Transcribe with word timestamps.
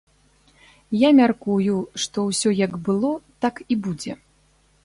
Я 0.99 1.09
мяркую, 1.19 1.77
што 2.05 2.25
ўсё 2.31 2.49
як 2.65 2.73
было, 2.89 3.15
так 3.47 3.55
і 3.73 3.79
будзе. 3.85 4.13